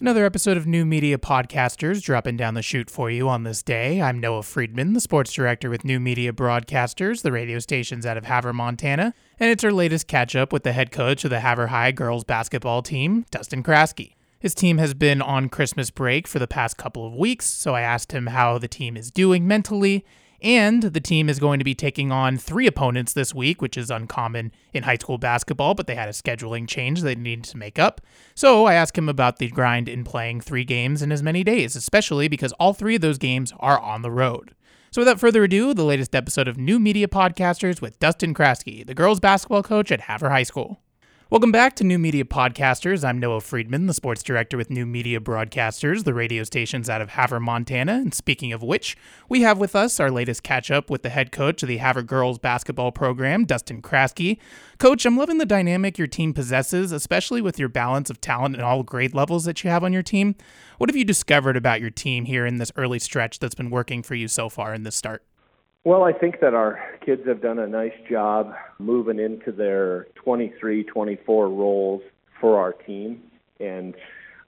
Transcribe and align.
Another 0.00 0.24
episode 0.24 0.56
of 0.56 0.64
New 0.64 0.86
Media 0.86 1.18
Podcasters 1.18 2.00
dropping 2.00 2.36
down 2.36 2.54
the 2.54 2.62
chute 2.62 2.88
for 2.88 3.10
you 3.10 3.28
on 3.28 3.42
this 3.42 3.64
day. 3.64 4.00
I'm 4.00 4.20
Noah 4.20 4.44
Friedman, 4.44 4.92
the 4.92 5.00
sports 5.00 5.32
director 5.32 5.68
with 5.68 5.84
New 5.84 5.98
Media 5.98 6.32
Broadcasters, 6.32 7.22
the 7.22 7.32
radio 7.32 7.58
stations 7.58 8.06
out 8.06 8.16
of 8.16 8.24
Havre, 8.24 8.52
Montana, 8.52 9.12
and 9.40 9.50
it's 9.50 9.64
our 9.64 9.72
latest 9.72 10.06
catch 10.06 10.36
up 10.36 10.52
with 10.52 10.62
the 10.62 10.70
head 10.70 10.92
coach 10.92 11.24
of 11.24 11.30
the 11.30 11.40
Havre 11.40 11.66
High 11.66 11.90
girls 11.90 12.22
basketball 12.22 12.80
team, 12.80 13.26
Dustin 13.32 13.64
Kraske. 13.64 14.14
His 14.38 14.54
team 14.54 14.78
has 14.78 14.94
been 14.94 15.20
on 15.20 15.48
Christmas 15.48 15.90
break 15.90 16.28
for 16.28 16.38
the 16.38 16.46
past 16.46 16.76
couple 16.76 17.04
of 17.04 17.16
weeks, 17.16 17.46
so 17.46 17.74
I 17.74 17.80
asked 17.80 18.12
him 18.12 18.28
how 18.28 18.56
the 18.56 18.68
team 18.68 18.96
is 18.96 19.10
doing 19.10 19.48
mentally 19.48 20.04
and 20.40 20.82
the 20.82 21.00
team 21.00 21.28
is 21.28 21.38
going 21.38 21.58
to 21.58 21.64
be 21.64 21.74
taking 21.74 22.12
on 22.12 22.38
three 22.38 22.66
opponents 22.66 23.12
this 23.12 23.34
week, 23.34 23.60
which 23.60 23.76
is 23.76 23.90
uncommon 23.90 24.52
in 24.72 24.84
high 24.84 24.96
school 24.96 25.18
basketball, 25.18 25.74
but 25.74 25.86
they 25.86 25.94
had 25.94 26.08
a 26.08 26.12
scheduling 26.12 26.68
change 26.68 27.02
they 27.02 27.14
needed 27.14 27.44
to 27.44 27.56
make 27.56 27.78
up. 27.78 28.00
So 28.34 28.66
I 28.66 28.74
asked 28.74 28.96
him 28.96 29.08
about 29.08 29.38
the 29.38 29.48
grind 29.48 29.88
in 29.88 30.04
playing 30.04 30.40
three 30.40 30.64
games 30.64 31.02
in 31.02 31.10
as 31.10 31.22
many 31.22 31.42
days, 31.42 31.74
especially 31.74 32.28
because 32.28 32.52
all 32.52 32.72
three 32.72 32.96
of 32.96 33.00
those 33.00 33.18
games 33.18 33.52
are 33.58 33.80
on 33.80 34.02
the 34.02 34.10
road. 34.10 34.54
So 34.90 35.02
without 35.02 35.20
further 35.20 35.44
ado, 35.44 35.74
the 35.74 35.84
latest 35.84 36.14
episode 36.14 36.48
of 36.48 36.56
New 36.56 36.78
Media 36.78 37.08
Podcasters 37.08 37.82
with 37.82 37.98
Dustin 37.98 38.32
Kraske, 38.32 38.86
the 38.86 38.94
girls 38.94 39.20
basketball 39.20 39.62
coach 39.62 39.92
at 39.92 40.02
Havre 40.02 40.30
High 40.30 40.44
School. 40.44 40.80
Welcome 41.30 41.52
back 41.52 41.76
to 41.76 41.84
New 41.84 41.98
Media 41.98 42.24
Podcasters. 42.24 43.04
I'm 43.06 43.18
Noah 43.18 43.42
Friedman, 43.42 43.84
the 43.84 43.92
sports 43.92 44.22
director 44.22 44.56
with 44.56 44.70
New 44.70 44.86
Media 44.86 45.20
Broadcasters, 45.20 46.04
the 46.04 46.14
radio 46.14 46.42
stations 46.42 46.88
out 46.88 47.02
of 47.02 47.10
Havre, 47.10 47.38
Montana. 47.38 47.96
And 47.96 48.14
speaking 48.14 48.50
of 48.54 48.62
which, 48.62 48.96
we 49.28 49.42
have 49.42 49.58
with 49.58 49.76
us 49.76 50.00
our 50.00 50.10
latest 50.10 50.42
catch 50.42 50.70
up 50.70 50.88
with 50.88 51.02
the 51.02 51.10
head 51.10 51.30
coach 51.30 51.62
of 51.62 51.68
the 51.68 51.76
Havre 51.76 52.02
girls 52.04 52.38
basketball 52.38 52.92
program, 52.92 53.44
Dustin 53.44 53.82
Kraske. 53.82 54.38
Coach, 54.78 55.04
I'm 55.04 55.18
loving 55.18 55.36
the 55.36 55.44
dynamic 55.44 55.98
your 55.98 56.06
team 56.06 56.32
possesses, 56.32 56.92
especially 56.92 57.42
with 57.42 57.58
your 57.58 57.68
balance 57.68 58.08
of 58.08 58.22
talent 58.22 58.56
at 58.56 58.62
all 58.62 58.82
grade 58.82 59.12
levels 59.12 59.44
that 59.44 59.62
you 59.62 59.68
have 59.68 59.84
on 59.84 59.92
your 59.92 60.02
team. 60.02 60.34
What 60.78 60.88
have 60.88 60.96
you 60.96 61.04
discovered 61.04 61.58
about 61.58 61.82
your 61.82 61.90
team 61.90 62.24
here 62.24 62.46
in 62.46 62.56
this 62.56 62.72
early 62.74 62.98
stretch 62.98 63.38
that's 63.38 63.54
been 63.54 63.68
working 63.68 64.02
for 64.02 64.14
you 64.14 64.28
so 64.28 64.48
far 64.48 64.72
in 64.72 64.84
this 64.84 64.96
start? 64.96 65.27
Well, 65.88 66.04
I 66.04 66.12
think 66.12 66.40
that 66.40 66.52
our 66.52 66.78
kids 67.02 67.26
have 67.26 67.40
done 67.40 67.58
a 67.58 67.66
nice 67.66 67.94
job 68.10 68.52
moving 68.78 69.18
into 69.18 69.50
their 69.50 70.06
23, 70.16 70.84
24 70.84 71.48
roles 71.48 72.02
for 72.38 72.60
our 72.60 72.74
team. 72.74 73.22
And 73.58 73.94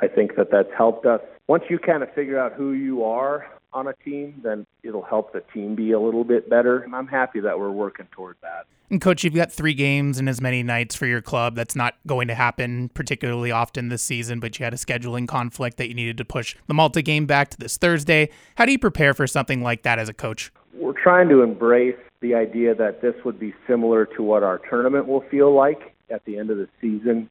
I 0.00 0.08
think 0.08 0.34
that 0.34 0.50
that's 0.50 0.72
helped 0.76 1.06
us. 1.06 1.20
Once 1.46 1.62
you 1.70 1.78
kind 1.78 2.02
of 2.02 2.12
figure 2.12 2.40
out 2.40 2.54
who 2.54 2.72
you 2.72 3.04
are 3.04 3.46
on 3.72 3.88
a 3.88 3.92
team, 4.04 4.40
then 4.42 4.66
it'll 4.82 5.02
help 5.02 5.32
the 5.32 5.42
team 5.52 5.74
be 5.74 5.92
a 5.92 6.00
little 6.00 6.24
bit 6.24 6.48
better. 6.48 6.78
And 6.80 6.94
I'm 6.94 7.06
happy 7.06 7.40
that 7.40 7.58
we're 7.58 7.70
working 7.70 8.06
toward 8.12 8.36
that. 8.42 8.66
And 8.90 9.00
coach, 9.00 9.22
you've 9.22 9.34
got 9.34 9.52
three 9.52 9.74
games 9.74 10.18
and 10.18 10.28
as 10.28 10.40
many 10.40 10.62
nights 10.62 10.94
for 10.94 11.06
your 11.06 11.20
club. 11.20 11.54
That's 11.54 11.76
not 11.76 11.94
going 12.06 12.28
to 12.28 12.34
happen 12.34 12.88
particularly 12.94 13.50
often 13.50 13.90
this 13.90 14.02
season, 14.02 14.40
but 14.40 14.58
you 14.58 14.64
had 14.64 14.72
a 14.72 14.78
scheduling 14.78 15.28
conflict 15.28 15.76
that 15.76 15.88
you 15.88 15.94
needed 15.94 16.16
to 16.18 16.24
push 16.24 16.56
the 16.68 16.74
Malta 16.74 17.02
game 17.02 17.26
back 17.26 17.50
to 17.50 17.58
this 17.58 17.76
Thursday. 17.76 18.30
How 18.54 18.64
do 18.64 18.72
you 18.72 18.78
prepare 18.78 19.12
for 19.12 19.26
something 19.26 19.62
like 19.62 19.82
that 19.82 19.98
as 19.98 20.08
a 20.08 20.14
coach? 20.14 20.50
we're 20.78 21.00
trying 21.00 21.28
to 21.28 21.42
embrace 21.42 21.96
the 22.20 22.34
idea 22.34 22.74
that 22.74 23.02
this 23.02 23.14
would 23.24 23.38
be 23.38 23.54
similar 23.66 24.06
to 24.06 24.22
what 24.22 24.42
our 24.42 24.58
tournament 24.70 25.06
will 25.06 25.22
feel 25.30 25.52
like 25.54 25.94
at 26.10 26.24
the 26.24 26.38
end 26.38 26.50
of 26.50 26.56
the 26.56 26.68
season, 26.80 27.28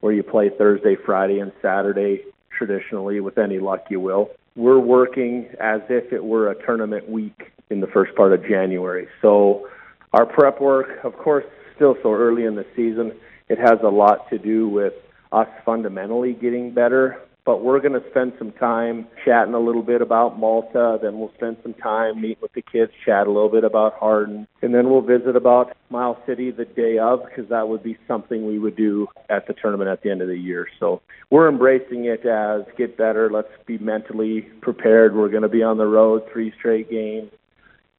where 0.00 0.12
you 0.12 0.22
play 0.22 0.50
Thursday, 0.50 0.96
Friday, 0.96 1.38
and 1.38 1.52
Saturday 1.62 2.22
traditionally, 2.56 3.20
with 3.20 3.38
any 3.38 3.58
luck 3.58 3.84
you 3.90 4.00
will. 4.00 4.30
We're 4.56 4.80
working 4.80 5.48
as 5.60 5.82
if 5.88 6.12
it 6.12 6.24
were 6.24 6.50
a 6.50 6.66
tournament 6.66 7.08
week 7.08 7.52
in 7.70 7.80
the 7.80 7.86
first 7.86 8.14
part 8.16 8.32
of 8.32 8.42
January. 8.42 9.06
So 9.20 9.68
our 10.12 10.24
prep 10.24 10.60
work, 10.60 11.04
of 11.04 11.16
course, 11.16 11.44
still 11.74 11.96
so 12.02 12.12
early 12.12 12.44
in 12.44 12.54
the 12.54 12.64
season, 12.74 13.12
it 13.48 13.58
has 13.58 13.78
a 13.84 13.88
lot 13.88 14.28
to 14.30 14.38
do 14.38 14.68
with 14.68 14.94
us 15.30 15.48
fundamentally 15.64 16.32
getting 16.32 16.72
better 16.72 17.20
but 17.46 17.62
we're 17.62 17.78
going 17.78 17.92
to 17.92 18.10
spend 18.10 18.32
some 18.38 18.50
time 18.50 19.06
chatting 19.24 19.54
a 19.54 19.60
little 19.60 19.84
bit 19.84 20.02
about 20.02 20.36
Malta. 20.36 20.98
Then 21.00 21.16
we'll 21.20 21.32
spend 21.36 21.56
some 21.62 21.74
time 21.74 22.20
meet 22.20 22.42
with 22.42 22.52
the 22.54 22.60
kids, 22.60 22.90
chat 23.04 23.28
a 23.28 23.30
little 23.30 23.48
bit 23.48 23.62
about 23.62 23.94
Hardin, 23.94 24.48
and 24.62 24.74
then 24.74 24.90
we'll 24.90 25.00
visit 25.00 25.36
about 25.36 25.76
Miles 25.88 26.16
City 26.26 26.50
the 26.50 26.64
day 26.64 26.98
of 26.98 27.20
because 27.24 27.48
that 27.50 27.68
would 27.68 27.84
be 27.84 27.96
something 28.08 28.46
we 28.46 28.58
would 28.58 28.76
do 28.76 29.06
at 29.30 29.46
the 29.46 29.54
tournament 29.54 29.88
at 29.88 30.02
the 30.02 30.10
end 30.10 30.22
of 30.22 30.28
the 30.28 30.36
year. 30.36 30.66
So 30.80 31.00
we're 31.30 31.48
embracing 31.48 32.06
it 32.06 32.26
as 32.26 32.62
get 32.76 32.98
better. 32.98 33.30
Let's 33.30 33.48
be 33.64 33.78
mentally 33.78 34.42
prepared. 34.60 35.14
We're 35.14 35.30
going 35.30 35.42
to 35.42 35.48
be 35.48 35.62
on 35.62 35.78
the 35.78 35.86
road 35.86 36.24
three 36.32 36.52
straight 36.58 36.90
games, 36.90 37.30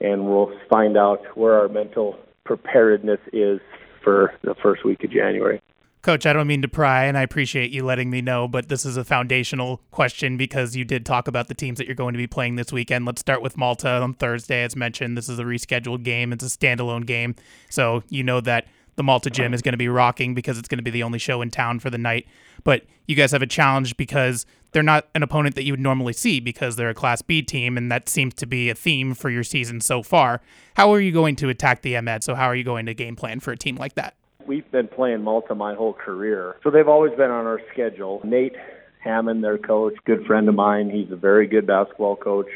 and 0.00 0.26
we'll 0.26 0.52
find 0.68 0.96
out 0.96 1.20
where 1.36 1.54
our 1.54 1.68
mental 1.68 2.18
preparedness 2.44 3.20
is 3.32 3.60
for 4.02 4.34
the 4.42 4.56
first 4.60 4.84
week 4.84 5.04
of 5.04 5.10
January. 5.12 5.62
Coach, 6.06 6.24
I 6.24 6.32
don't 6.32 6.46
mean 6.46 6.62
to 6.62 6.68
pry, 6.68 7.06
and 7.06 7.18
I 7.18 7.22
appreciate 7.22 7.72
you 7.72 7.84
letting 7.84 8.10
me 8.10 8.22
know, 8.22 8.46
but 8.46 8.68
this 8.68 8.86
is 8.86 8.96
a 8.96 9.02
foundational 9.02 9.80
question 9.90 10.36
because 10.36 10.76
you 10.76 10.84
did 10.84 11.04
talk 11.04 11.26
about 11.26 11.48
the 11.48 11.54
teams 11.54 11.78
that 11.78 11.88
you're 11.88 11.96
going 11.96 12.14
to 12.14 12.16
be 12.16 12.28
playing 12.28 12.54
this 12.54 12.72
weekend. 12.72 13.06
Let's 13.06 13.20
start 13.20 13.42
with 13.42 13.56
Malta 13.56 13.88
on 13.88 14.14
Thursday. 14.14 14.62
As 14.62 14.76
mentioned, 14.76 15.18
this 15.18 15.28
is 15.28 15.40
a 15.40 15.42
rescheduled 15.42 16.04
game, 16.04 16.32
it's 16.32 16.44
a 16.44 16.46
standalone 16.46 17.06
game. 17.06 17.34
So 17.70 18.04
you 18.08 18.22
know 18.22 18.40
that 18.42 18.68
the 18.94 19.02
Malta 19.02 19.30
gym 19.30 19.52
is 19.52 19.62
going 19.62 19.72
to 19.72 19.78
be 19.78 19.88
rocking 19.88 20.32
because 20.32 20.58
it's 20.58 20.68
going 20.68 20.78
to 20.78 20.84
be 20.84 20.92
the 20.92 21.02
only 21.02 21.18
show 21.18 21.42
in 21.42 21.50
town 21.50 21.80
for 21.80 21.90
the 21.90 21.98
night. 21.98 22.28
But 22.62 22.84
you 23.06 23.16
guys 23.16 23.32
have 23.32 23.42
a 23.42 23.46
challenge 23.48 23.96
because 23.96 24.46
they're 24.70 24.84
not 24.84 25.08
an 25.16 25.24
opponent 25.24 25.56
that 25.56 25.64
you 25.64 25.72
would 25.72 25.80
normally 25.80 26.12
see 26.12 26.38
because 26.38 26.76
they're 26.76 26.90
a 26.90 26.94
Class 26.94 27.20
B 27.20 27.42
team, 27.42 27.76
and 27.76 27.90
that 27.90 28.08
seems 28.08 28.34
to 28.34 28.46
be 28.46 28.70
a 28.70 28.76
theme 28.76 29.12
for 29.12 29.28
your 29.28 29.42
season 29.42 29.80
so 29.80 30.04
far. 30.04 30.40
How 30.76 30.92
are 30.92 31.00
you 31.00 31.10
going 31.10 31.34
to 31.34 31.48
attack 31.48 31.82
the 31.82 32.00
MED? 32.00 32.22
So, 32.22 32.36
how 32.36 32.44
are 32.44 32.54
you 32.54 32.62
going 32.62 32.86
to 32.86 32.94
game 32.94 33.16
plan 33.16 33.40
for 33.40 33.50
a 33.50 33.56
team 33.56 33.74
like 33.74 33.96
that? 33.96 34.14
We've 34.46 34.70
been 34.70 34.88
playing 34.88 35.22
Malta 35.22 35.54
my 35.54 35.74
whole 35.74 35.92
career, 35.92 36.56
so 36.62 36.70
they've 36.70 36.88
always 36.88 37.12
been 37.12 37.30
on 37.30 37.46
our 37.46 37.60
schedule. 37.72 38.20
Nate 38.24 38.56
Hammond, 39.02 39.44
their 39.44 39.58
coach, 39.58 39.94
good 40.04 40.26
friend 40.26 40.48
of 40.48 40.54
mine. 40.54 40.90
He's 40.90 41.10
a 41.10 41.16
very 41.16 41.46
good 41.46 41.66
basketball 41.66 42.16
coach, 42.16 42.48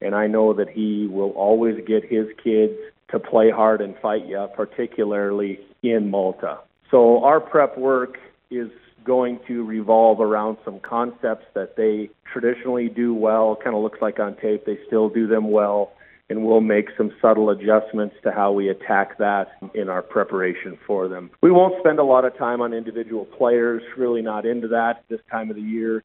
and 0.00 0.14
I 0.14 0.26
know 0.26 0.52
that 0.54 0.70
he 0.70 1.06
will 1.06 1.30
always 1.30 1.76
get 1.86 2.04
his 2.04 2.26
kids 2.42 2.74
to 3.10 3.18
play 3.18 3.50
hard 3.50 3.80
and 3.80 3.94
fight 3.98 4.26
you, 4.26 4.46
particularly 4.54 5.60
in 5.82 6.10
Malta. 6.10 6.58
So 6.90 7.24
our 7.24 7.40
prep 7.40 7.76
work 7.76 8.18
is 8.50 8.70
going 9.04 9.40
to 9.46 9.64
revolve 9.64 10.20
around 10.20 10.58
some 10.64 10.80
concepts 10.80 11.46
that 11.54 11.76
they 11.76 12.10
traditionally 12.32 12.88
do 12.88 13.14
well. 13.14 13.56
Kind 13.62 13.74
of 13.74 13.82
looks 13.82 14.00
like 14.00 14.20
on 14.20 14.36
tape 14.36 14.66
they 14.66 14.78
still 14.86 15.08
do 15.08 15.26
them 15.26 15.50
well 15.50 15.92
and 16.30 16.46
we'll 16.46 16.60
make 16.60 16.86
some 16.96 17.12
subtle 17.20 17.50
adjustments 17.50 18.14
to 18.22 18.30
how 18.30 18.52
we 18.52 18.68
attack 18.68 19.18
that 19.18 19.48
in 19.74 19.88
our 19.88 20.00
preparation 20.00 20.78
for 20.86 21.08
them. 21.08 21.28
We 21.42 21.50
won't 21.50 21.74
spend 21.80 21.98
a 21.98 22.04
lot 22.04 22.24
of 22.24 22.38
time 22.38 22.62
on 22.62 22.72
individual 22.72 23.24
players, 23.24 23.82
really 23.98 24.22
not 24.22 24.46
into 24.46 24.68
that 24.68 25.04
this 25.08 25.20
time 25.30 25.50
of 25.50 25.56
the 25.56 25.62
year, 25.62 26.04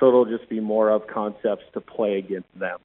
so 0.00 0.08
it'll 0.08 0.24
just 0.24 0.48
be 0.48 0.60
more 0.60 0.88
of 0.88 1.06
concepts 1.06 1.64
to 1.74 1.80
play 1.82 2.16
against 2.16 2.48
them. 2.58 2.78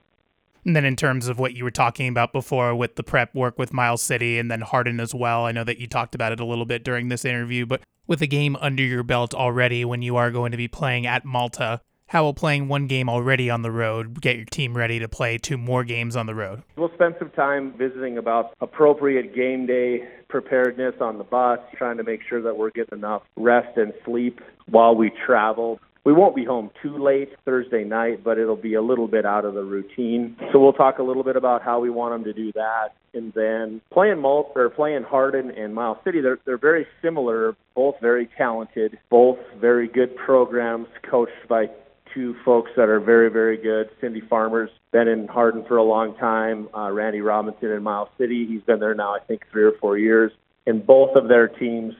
And 0.64 0.76
then 0.76 0.84
in 0.84 0.94
terms 0.94 1.26
of 1.26 1.38
what 1.38 1.54
you 1.54 1.64
were 1.64 1.72
talking 1.72 2.08
about 2.08 2.32
before 2.32 2.74
with 2.74 2.94
the 2.94 3.02
prep 3.02 3.34
work 3.34 3.58
with 3.58 3.72
Miles 3.72 4.02
City 4.02 4.38
and 4.38 4.50
then 4.50 4.60
Hardin 4.60 5.00
as 5.00 5.14
well, 5.14 5.46
I 5.46 5.50
know 5.50 5.64
that 5.64 5.78
you 5.78 5.88
talked 5.88 6.14
about 6.14 6.30
it 6.30 6.40
a 6.40 6.44
little 6.44 6.66
bit 6.66 6.84
during 6.84 7.08
this 7.08 7.24
interview, 7.24 7.66
but 7.66 7.80
with 8.06 8.22
a 8.22 8.26
game 8.26 8.54
under 8.60 8.82
your 8.82 9.02
belt 9.02 9.34
already 9.34 9.84
when 9.84 10.02
you 10.02 10.16
are 10.16 10.30
going 10.30 10.52
to 10.52 10.56
be 10.58 10.68
playing 10.68 11.06
at 11.06 11.24
Malta, 11.24 11.80
how 12.12 12.22
will 12.22 12.34
playing 12.34 12.68
one 12.68 12.86
game 12.86 13.08
already 13.08 13.48
on 13.48 13.62
the 13.62 13.70
road 13.70 14.20
get 14.20 14.36
your 14.36 14.44
team 14.44 14.76
ready 14.76 14.98
to 14.98 15.08
play 15.08 15.38
two 15.38 15.56
more 15.56 15.82
games 15.82 16.14
on 16.14 16.26
the 16.26 16.34
road? 16.34 16.62
We'll 16.76 16.92
spend 16.92 17.14
some 17.18 17.30
time 17.30 17.72
visiting 17.78 18.18
about 18.18 18.54
appropriate 18.60 19.34
game 19.34 19.64
day 19.64 20.06
preparedness 20.28 20.96
on 21.00 21.16
the 21.16 21.24
bus, 21.24 21.58
trying 21.74 21.96
to 21.96 22.02
make 22.02 22.20
sure 22.28 22.42
that 22.42 22.58
we're 22.58 22.70
getting 22.70 22.98
enough 22.98 23.22
rest 23.36 23.78
and 23.78 23.94
sleep 24.04 24.40
while 24.68 24.94
we 24.94 25.10
travel. 25.24 25.80
We 26.04 26.12
won't 26.12 26.36
be 26.36 26.44
home 26.44 26.70
too 26.82 27.02
late 27.02 27.30
Thursday 27.46 27.82
night, 27.82 28.22
but 28.22 28.36
it'll 28.36 28.56
be 28.56 28.74
a 28.74 28.82
little 28.82 29.08
bit 29.08 29.24
out 29.24 29.46
of 29.46 29.54
the 29.54 29.62
routine. 29.62 30.36
So 30.52 30.58
we'll 30.58 30.74
talk 30.74 30.98
a 30.98 31.02
little 31.02 31.24
bit 31.24 31.36
about 31.36 31.62
how 31.62 31.80
we 31.80 31.88
want 31.88 32.12
them 32.12 32.24
to 32.24 32.34
do 32.34 32.52
that. 32.52 32.88
And 33.14 33.32
then 33.32 33.80
playing 33.90 34.20
Malt 34.20 34.52
or 34.54 34.68
playing 34.68 35.04
Hardin 35.04 35.50
and 35.50 35.74
Miles 35.74 35.98
City, 36.04 36.20
they're 36.20 36.38
they're 36.44 36.58
very 36.58 36.86
similar, 37.00 37.56
both 37.74 37.94
very 38.02 38.28
talented, 38.36 38.98
both 39.08 39.38
very 39.58 39.88
good 39.88 40.14
programs 40.16 40.88
coached 41.08 41.48
by 41.48 41.68
two 42.14 42.36
folks 42.44 42.70
that 42.76 42.88
are 42.88 43.00
very, 43.00 43.30
very 43.30 43.56
good. 43.56 43.90
Cindy 44.00 44.20
Farmer's 44.20 44.70
been 44.92 45.08
in 45.08 45.26
Hardin 45.28 45.64
for 45.66 45.76
a 45.76 45.82
long 45.82 46.16
time. 46.16 46.68
Uh, 46.74 46.90
Randy 46.90 47.20
Robinson 47.20 47.70
in 47.70 47.82
Miles 47.82 48.08
City, 48.18 48.46
he's 48.46 48.62
been 48.62 48.80
there 48.80 48.94
now, 48.94 49.14
I 49.14 49.20
think, 49.20 49.42
three 49.50 49.64
or 49.64 49.72
four 49.80 49.98
years. 49.98 50.32
And 50.66 50.86
both 50.86 51.16
of 51.16 51.28
their 51.28 51.48
teams, 51.48 51.94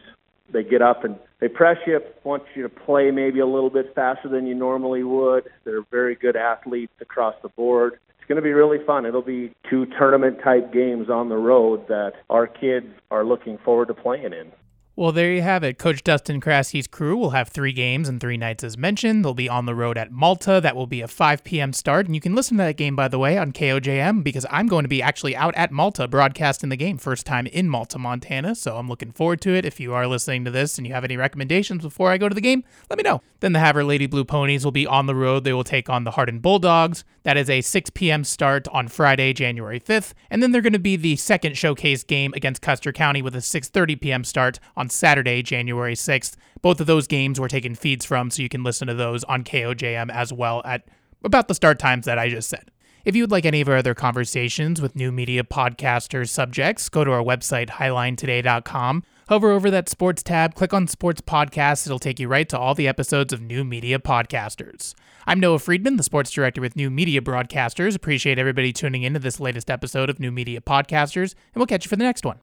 they 0.53 0.63
get 0.63 0.83
up 0.83 1.05
and 1.05 1.17
they 1.41 1.49
press 1.49 1.79
you, 1.87 2.01
want 2.23 2.45
you 2.55 2.63
to 2.63 2.69
play 2.69 3.11
maybe 3.11 3.41
a 3.41 3.47
little 3.47 3.71
bit 3.71 3.93
faster 3.95 4.29
than 4.29 4.47
you 4.47 4.55
normally 4.55 5.03
would. 5.03 5.49
They're 5.65 5.85
very 5.91 6.15
good 6.15 6.37
athletes 6.37 6.93
across 7.01 7.35
the 7.43 7.49
board. 7.49 7.95
It's 8.19 8.29
going 8.29 8.37
to 8.37 8.43
be 8.43 8.53
really 8.53 8.79
fun. 8.87 9.05
It'll 9.05 9.23
be 9.23 9.53
two 9.69 9.87
tournament 9.99 10.39
type 10.45 10.73
games 10.73 11.11
on 11.11 11.29
the 11.29 11.37
road 11.37 11.89
that 11.89 12.13
our 12.31 12.47
kids 12.47 12.87
are 13.11 13.25
looking 13.25 13.59
forward 13.65 13.89
to 13.89 13.95
playing 13.95 14.33
in. 14.33 14.53
Well, 14.95 15.11
there 15.11 15.33
you 15.33 15.41
have 15.41 15.65
it. 15.65 15.79
Coach 15.79 16.05
Dustin 16.05 16.39
Kraske's 16.39 16.87
crew 16.87 17.17
will 17.17 17.31
have 17.31 17.49
three 17.49 17.73
games 17.73 18.11
and 18.11 18.21
three 18.21 18.37
nights 18.37 18.63
as 18.63 18.77
mentioned. 18.77 19.25
They'll 19.25 19.33
be 19.33 19.49
on 19.49 19.65
the 19.65 19.75
road 19.75 19.97
at 19.97 20.13
Malta. 20.13 20.61
That 20.63 20.77
will 20.77 20.87
be 20.87 21.01
a 21.01 21.09
5 21.09 21.43
p.m. 21.45 21.73
start. 21.73 22.05
And 22.05 22.15
you 22.15 22.21
can 22.21 22.35
listen 22.35 22.59
to 22.59 22.65
that 22.65 22.77
game, 22.77 22.95
by 22.95 23.09
the 23.09 23.19
way, 23.19 23.39
on 23.39 23.53
KOJM 23.53 24.23
because 24.23 24.45
I'm 24.51 24.67
going 24.67 24.85
to 24.85 24.91
be 24.91 25.01
actually 25.01 25.35
out 25.35 25.55
at 25.55 25.73
Malta 25.73 26.07
broadcasting 26.07 26.69
the 26.69 26.77
game. 26.77 26.99
First 26.99 27.25
time 27.25 27.47
in 27.47 27.71
Malta, 27.71 27.99
Montana. 27.99 28.55
So 28.55 28.77
I'm 28.77 28.87
looking 28.87 29.13
forward 29.13 29.41
to 29.41 29.55
it. 29.55 29.65
If 29.65 29.81
you 29.81 29.95
are 29.95 30.07
listening 30.07 30.45
to 30.45 30.51
this 30.51 30.77
and 30.77 30.87
you 30.87 30.93
have 30.93 31.05
any 31.05 31.17
recommendations 31.17 31.85
before 31.85 32.11
I 32.11 32.19
go 32.19 32.29
to 32.29 32.35
the 32.35 32.43
game, 32.43 32.63
let 32.91 32.99
me 32.99 33.03
know. 33.03 33.23
Then 33.41 33.55
the 33.55 33.61
Havre 33.61 33.85
Lady 33.85 34.07
Blue 34.07 34.27
Ponies 34.27 34.63
will 34.63 34.73
be 34.73 34.87
on 34.87 35.07
the 35.07 35.15
road. 35.15 35.45
They 35.45 35.55
will 35.55 35.65
take 35.65 35.89
on 35.89 36.05
the 36.05 36.13
Hardin 36.13 36.41
Bulldogs. 36.41 37.03
That 37.23 37.39
is 37.39 37.49
a 37.49 37.63
6 37.63 37.91
p.m. 37.91 38.25
start 38.25 38.69
on 38.69 38.89
Friday, 38.89 39.33
January 39.33 39.81
5th. 39.81 40.13
And 40.31 40.43
then 40.43 40.53
they're 40.53 40.61
going 40.61 40.73
to 40.75 40.79
be 40.79 40.97
the 40.97 41.17
second 41.17 41.57
showcase 41.57 42.05
game 42.05 42.35
against 42.37 42.61
Custer 42.61 42.93
County 42.93 43.23
with 43.23 43.35
a 43.35 43.39
6:30 43.39 44.01
p.m. 44.01 44.25
start 44.25 44.61
on 44.77 44.82
Saturday, 44.89 45.43
January 45.43 45.95
6th. 45.95 46.37
Both 46.61 46.81
of 46.81 46.87
those 46.87 47.07
games 47.07 47.39
were 47.39 47.49
taken 47.49 47.75
feeds 47.75 48.05
from, 48.05 48.31
so 48.31 48.43
you 48.43 48.49
can 48.49 48.63
listen 48.63 48.89
to 48.89 48.95
those 48.95 49.25
on 49.25 49.45
KOJM 49.45 50.11
as 50.11 50.33
well 50.33 50.63
at 50.65 50.87
about 51.25 51.49
the 51.49 51.55
start 51.55 51.79
times 51.79 52.07
that 52.07 52.19
I 52.19 52.29
just 52.29 52.49
said. 52.49 52.71
If 53.05 53.17
you 53.17 53.25
would 53.25 53.33
like 53.33 53.45
any 53.45 53.61
of 53.61 53.69
our 53.69 53.77
other 53.77 53.95
conversations 53.95 54.81
with 54.81 54.95
new 54.95 55.11
media 55.11 55.43
podcasters 55.43 56.29
subjects, 56.29 56.89
go 56.89 57.03
to 57.03 57.11
our 57.11 57.23
website, 57.23 57.69
hilinetoday.com. 57.69 59.03
Hover 59.29 59.51
over 59.51 59.71
that 59.71 59.89
sports 59.89 60.23
tab, 60.23 60.55
click 60.55 60.73
on 60.73 60.87
sports 60.87 61.21
podcasts. 61.21 61.87
It'll 61.87 61.99
take 61.99 62.21
you 62.21 62.29
right 62.29 62.49
to 62.49 62.59
all 62.59 62.75
the 62.75 62.87
episodes 62.87 63.33
of 63.33 63.41
new 63.41 63.65
media 63.65 63.99
podcasters. 63.99 64.95
I'm 65.27 65.41
Noah 65.41 65.59
Friedman, 65.59 65.97
the 65.97 66.03
sports 66.03 66.31
director 66.31 66.61
with 66.61 66.77
New 66.77 66.91
Media 66.91 67.21
Broadcasters. 67.21 67.97
Appreciate 67.97 68.39
everybody 68.39 68.73
tuning 68.73 69.03
in 69.05 69.15
to 69.15 69.19
this 69.19 69.41
latest 69.41 69.71
episode 69.71 70.11
of 70.11 70.21
New 70.21 70.31
Media 70.31 70.61
Podcasters, 70.61 71.33
and 71.33 71.57
we'll 71.57 71.67
catch 71.67 71.85
you 71.85 71.89
for 71.89 71.97
the 71.97 72.05
next 72.05 72.25
one. 72.25 72.39